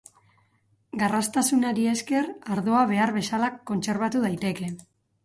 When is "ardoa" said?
2.55-2.79